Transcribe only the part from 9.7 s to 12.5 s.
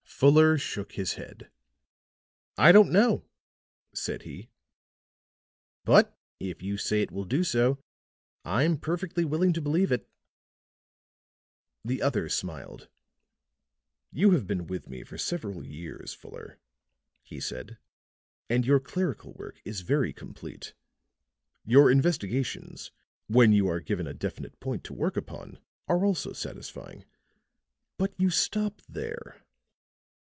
it." The other